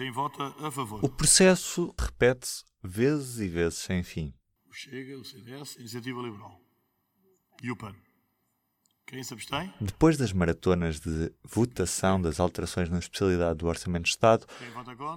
[0.00, 1.04] Quem vota a favor?
[1.04, 4.32] O processo repete-se vezes e vezes sem fim.
[4.66, 6.58] O Chega, o CDS, a Iniciativa Liberal.
[7.62, 7.94] E o PAN.
[9.06, 9.70] Quem se abstém?
[9.78, 14.46] Depois das maratonas de votação das alterações na especialidade do Orçamento de Estado,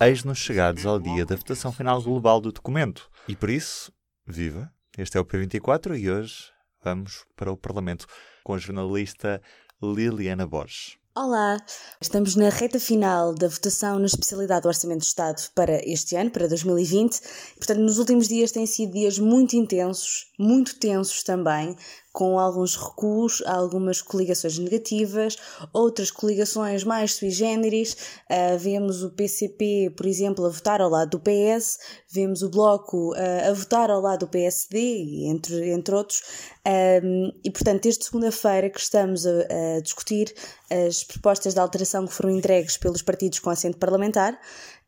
[0.00, 3.10] eis-nos chegados ao dia da votação final global do documento.
[3.26, 3.92] E por isso,
[4.24, 4.72] viva!
[4.96, 6.52] Este é o P24 e hoje
[6.84, 8.06] vamos para o Parlamento
[8.44, 9.42] com a jornalista
[9.82, 10.97] Liliana Borges.
[11.20, 11.60] Olá!
[12.00, 16.30] Estamos na reta final da votação na especialidade do Orçamento de Estado para este ano,
[16.30, 17.20] para 2020.
[17.56, 21.76] Portanto, nos últimos dias têm sido dias muito intensos, muito tensos também,
[22.18, 25.36] com alguns recuos, algumas coligações negativas,
[25.72, 27.96] outras coligações mais sui generis.
[28.28, 31.78] Uh, vemos o PCP, por exemplo, a votar ao lado do PS,
[32.10, 36.24] vemos o Bloco uh, a votar ao lado do PSD, entre, entre outros.
[36.66, 40.34] Um, e, portanto, desde segunda-feira que estamos a, a discutir
[40.68, 44.36] as propostas de alteração que foram entregues pelos partidos com assento parlamentar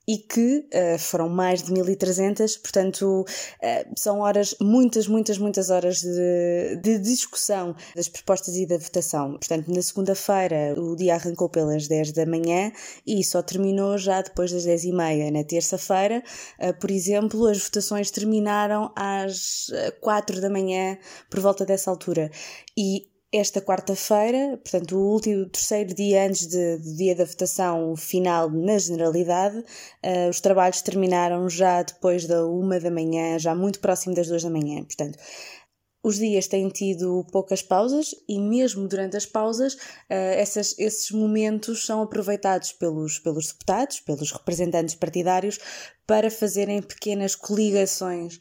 [0.09, 6.01] e que uh, foram mais de 1300, portanto, uh, são horas, muitas, muitas, muitas horas
[6.01, 9.33] de, de, discussão das propostas e da votação.
[9.33, 12.73] Portanto, na segunda-feira o dia arrancou pelas 10 da manhã
[13.07, 15.31] e só terminou já depois das 10 e meia.
[15.31, 16.23] Na terça-feira,
[16.59, 19.71] uh, por exemplo, as votações terminaram às
[20.01, 20.99] 4 da manhã,
[21.29, 22.31] por volta dessa altura.
[22.77, 28.77] E esta quarta-feira, portanto, o último, terceiro dia antes do dia da votação final na
[28.77, 34.27] Generalidade, uh, os trabalhos terminaram já depois da uma da manhã, já muito próximo das
[34.27, 34.83] duas da manhã.
[34.83, 35.17] Portanto,
[36.03, 41.87] os dias têm tido poucas pausas e mesmo durante as pausas, uh, essas, esses momentos
[41.87, 45.61] são aproveitados pelos, pelos deputados, pelos representantes partidários,
[46.05, 48.41] para fazerem pequenas coligações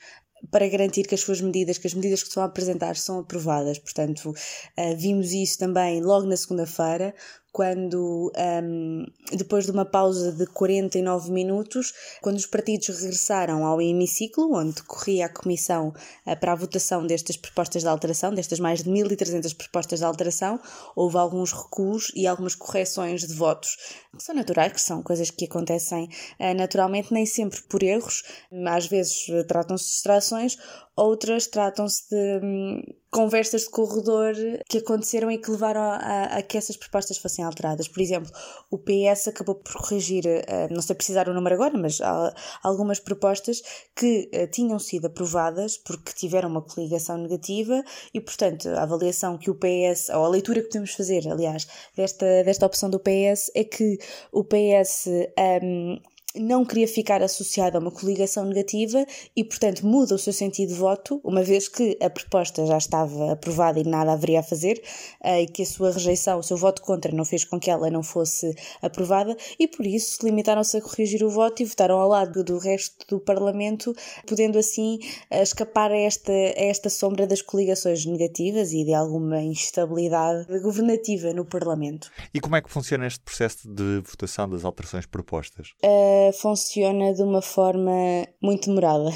[0.51, 3.77] para garantir que as suas medidas, que as medidas que estão a apresentar são aprovadas.
[3.77, 7.13] Portanto, uh, vimos isso também logo na segunda-feira,
[7.51, 8.31] quando,
[8.63, 14.83] um, depois de uma pausa de 49 minutos, quando os partidos regressaram ao hemiciclo, onde
[14.83, 15.89] corria a comissão
[16.25, 20.59] uh, para a votação destas propostas de alteração, destas mais de 1.300 propostas de alteração,
[20.95, 23.77] houve alguns recuos e algumas correções de votos,
[24.15, 26.05] que são naturais, que são coisas que acontecem
[26.39, 28.23] uh, naturalmente, nem sempre por erros,
[28.67, 30.57] às vezes uh, tratam-se de distrações,
[30.99, 34.33] outras tratam-se de hum, conversas de corredor
[34.67, 37.87] que aconteceram e que levaram a, a, que essas propostas fossem alteradas.
[37.87, 38.31] Por exemplo,
[38.69, 41.99] o PS acabou por corrigir, uh, não sei precisar o número agora, mas
[42.61, 43.61] algumas propostas
[43.95, 47.83] que uh, tinham sido aprovadas porque tiveram uma coligação negativa
[48.13, 52.43] e, portanto, a avaliação que o PS, ou a leitura que podemos fazer, aliás, desta,
[52.43, 53.97] desta opção do PS é que
[54.31, 55.07] o PS
[55.63, 55.99] um,
[56.35, 60.75] não queria ficar associado a uma coligação negativa e, portanto, muda o seu sentido de
[60.75, 64.81] voto, uma vez que a proposta já estava aprovada e nada haveria a fazer,
[65.23, 67.89] eh, e que a sua rejeição, o seu voto contra, não fez com que ela
[67.89, 72.43] não fosse aprovada, e por isso limitaram-se a corrigir o voto e votaram ao lado
[72.43, 73.95] do resto do Parlamento,
[74.27, 74.99] podendo assim
[75.31, 81.33] eh, escapar a esta, a esta sombra das coligações negativas e de alguma instabilidade governativa
[81.33, 82.11] no Parlamento.
[82.33, 85.69] E como é que funciona este processo de votação das alterações propostas?
[85.83, 89.11] Uh, funciona de uma forma muito demorada.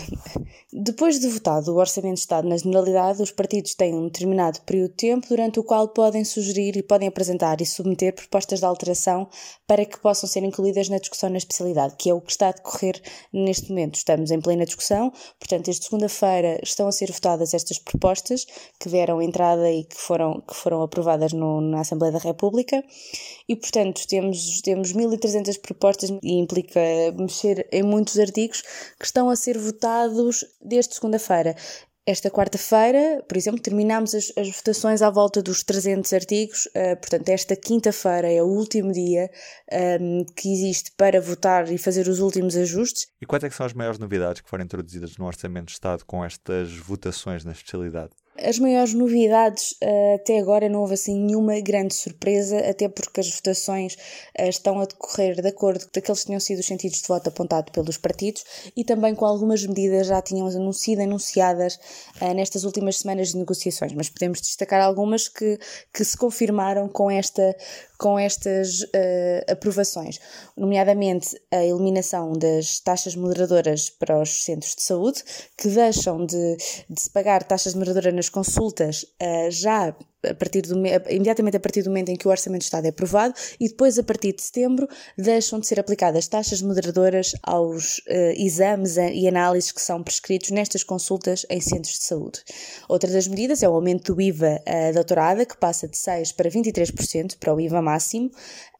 [0.75, 4.90] Depois de votado o Orçamento de Estado na Generalidade, os partidos têm um determinado período
[4.90, 9.30] de tempo durante o qual podem sugerir e podem apresentar e submeter propostas de alteração
[9.68, 12.52] para que possam ser incluídas na discussão na especialidade, que é o que está a
[12.52, 13.00] decorrer
[13.31, 13.96] neste momento.
[13.96, 18.46] Estamos em plena discussão, portanto, desde segunda-feira estão a ser votadas estas propostas
[18.80, 22.84] que deram entrada e que foram, que foram aprovadas no, na Assembleia da República
[23.47, 26.80] e, portanto, temos, temos 1.300 propostas e implica
[27.17, 28.61] mexer em muitos artigos
[28.99, 31.55] que estão a ser votados desde segunda-feira.
[32.05, 37.29] Esta quarta-feira, por exemplo, terminamos as, as, votações à volta dos 300 artigos, uh, portanto,
[37.29, 39.31] esta quinta-feira é o último dia
[39.71, 43.07] um, ehm, que existe para votar e fazer os últimos ajustes.
[43.21, 46.25] E quais é são as maiores novidades que foram introduzidas no Orçamento de Estado com
[46.25, 48.11] estas votações na especialidade?
[48.35, 53.29] As maiores novidades uh, até agora não houve assim nenhuma grande surpresa, até porque as
[53.29, 57.07] votações uh, estão a decorrer de acordo com aqueles que tinham sido os sentidos de
[57.07, 58.43] voto apontados pelos partidos
[58.75, 61.75] e também com algumas medidas já tinham sido anunciadas
[62.22, 65.59] uh, nestas últimas semanas de negociações, mas podemos destacar algumas que,
[65.93, 67.55] que se confirmaram com, esta,
[67.99, 68.84] com estas
[69.47, 70.19] aprovações,
[70.58, 75.23] nomeadamente a eliminação das taxas moderadoras para os centros de saúde,
[75.58, 76.58] que deixam de,
[76.90, 79.93] de se pagar taxas moderadoras nas consultas uh, já
[80.29, 80.75] a partir do,
[81.09, 83.97] imediatamente a partir do momento em que o Orçamento de Estado é aprovado e depois,
[83.99, 84.87] a partir de setembro,
[85.17, 90.84] deixam de ser aplicadas taxas moderadoras aos uh, exames e análises que são prescritos nestas
[90.84, 92.41] consultas em centros de saúde.
[92.87, 96.35] Outra das medidas é o aumento do IVA uh, da tourada, que passa de 6%
[96.35, 98.31] para 23% para o IVA máximo.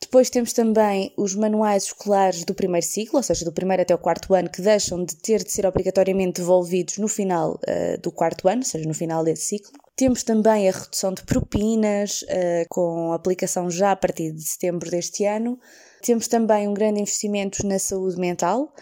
[0.02, 3.98] Depois temos também os manuais escolares do primeiro ciclo, ou seja, do primeiro até o
[3.98, 8.48] quarto ano, que deixam de ter de ser obrigatoriamente devolvidos no final uh, do quarto
[8.48, 9.83] ano, ou seja, no final desse ciclo.
[9.96, 15.24] Temos também a redução de propinas, uh, com aplicação já a partir de setembro deste
[15.26, 15.60] ano.
[16.02, 18.74] Temos também um grande investimento na saúde mental,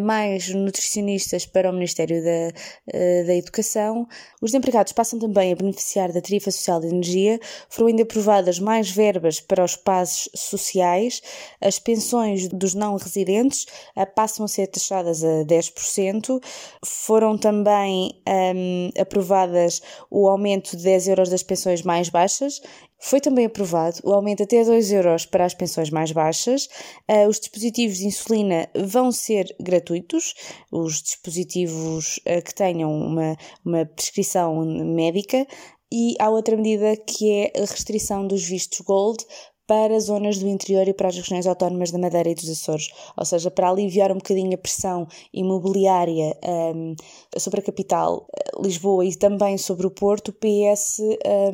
[0.00, 2.48] mais nutricionistas para o Ministério da,
[2.88, 4.06] uh, da Educação.
[4.40, 7.40] Os empregados passam também a beneficiar da tarifa social de energia.
[7.68, 11.20] Foram ainda aprovadas mais verbas para os passos sociais.
[11.60, 13.66] As pensões dos não residentes
[13.96, 16.40] uh, passam a ser taxadas a 10%.
[16.84, 22.60] Foram também um, aprovadas o aumento de 10 euros das pensões mais baixas
[23.04, 26.70] foi também aprovado o aumento até 2 euros para as pensões mais baixas.
[27.06, 30.32] Uh, os dispositivos de insulina vão ser gratuitos,
[30.72, 35.46] os dispositivos uh, que tenham uma, uma prescrição médica.
[35.92, 39.22] E há outra medida que é a restrição dos vistos Gold
[39.66, 43.24] para zonas do interior e para as regiões autónomas da Madeira e dos Açores, ou
[43.24, 46.36] seja, para aliviar um bocadinho a pressão imobiliária
[46.74, 46.94] um,
[47.38, 48.26] sobre a capital,
[48.62, 51.00] Lisboa, e também sobre o Porto, o PS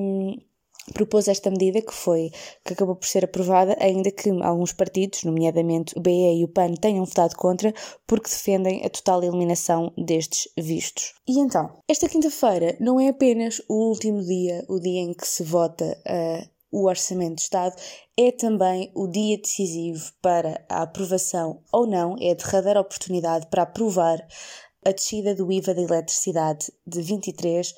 [0.00, 0.36] um,
[0.92, 2.30] propôs esta medida que foi
[2.64, 6.74] que acabou por ser aprovada, ainda que alguns partidos, nomeadamente o BE e o PAN,
[6.74, 7.72] tenham votado contra
[8.06, 11.14] porque defendem a total eliminação destes vistos.
[11.26, 15.42] E então, esta quinta-feira não é apenas o último dia, o dia em que se
[15.42, 17.74] vota uh, o Orçamento de Estado,
[18.16, 23.62] é também o dia decisivo para a aprovação ou não, é a derradeira oportunidade para
[23.62, 24.26] aprovar
[24.84, 27.74] a descida do IVA da eletricidade de 23%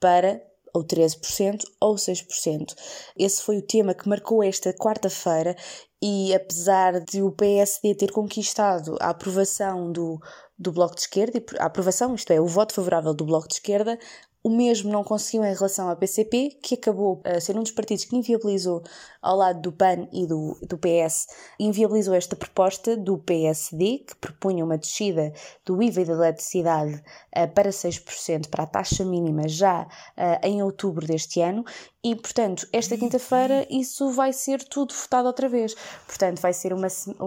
[0.00, 0.42] para
[0.74, 2.74] ou 13% ou 6%.
[3.16, 5.56] Esse foi o tema que marcou esta quarta-feira
[6.02, 10.18] e apesar de o PSD ter conquistado a aprovação do,
[10.58, 13.98] do Bloco de Esquerda, a aprovação, isto é, o voto favorável do Bloco de Esquerda,
[14.42, 18.04] o mesmo não conseguiu em relação à PCP, que acabou a ser um dos partidos
[18.04, 18.82] que inviabilizou,
[19.20, 21.26] ao lado do PAN e do, do PS,
[21.58, 25.32] inviabilizou esta proposta do PSD, que propunha uma descida
[25.64, 27.02] do IVA da eletricidade
[27.36, 31.64] uh, para 6% para a taxa mínima já uh, em outubro deste ano,
[32.02, 35.74] e, portanto, esta quinta-feira isso vai ser tudo votado outra vez.
[36.06, 36.86] Portanto, vai ser uma.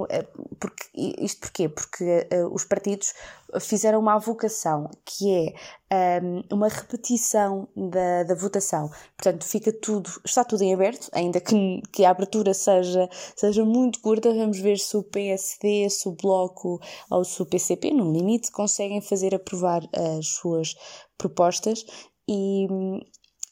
[0.10, 0.26] Eh,
[0.60, 1.70] porque, isto porquê?
[1.70, 3.14] Porque uh, os partidos
[3.60, 5.54] fizeram uma avocação, que
[5.92, 8.90] é um, uma repetição da, da votação.
[9.18, 14.02] Portanto, fica tudo, está tudo em aberto, ainda que, que a abertura seja, seja muito
[14.02, 14.34] curta.
[14.34, 16.80] Vamos ver se o PSD, se o Bloco
[17.10, 20.76] ou se o PCP, no limite, conseguem fazer aprovar as suas
[21.18, 21.86] propostas.
[22.28, 22.68] E,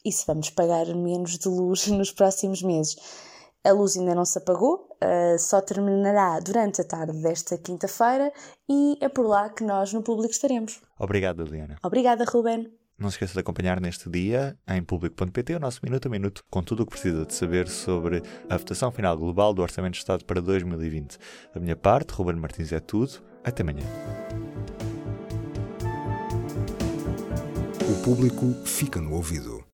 [0.06, 2.96] e se vamos pagar menos de luz nos próximos meses.
[3.64, 8.34] A luz ainda não se apagou, uh, só terminará durante a tarde desta quinta-feira
[8.68, 10.82] e é por lá que nós no público estaremos.
[10.98, 11.78] Obrigado, Liliana.
[11.84, 12.74] Obrigada, Ruben.
[12.98, 16.64] Não se esqueça de acompanhar neste dia em público.pt o nosso minuto a minuto com
[16.64, 20.26] tudo o que precisa de saber sobre a votação final global do Orçamento de Estado
[20.26, 21.18] para 2020.
[21.54, 23.22] Da minha parte, Ruben Martins é tudo.
[23.44, 23.86] Até amanhã.
[27.90, 29.61] O público fica no ouvido.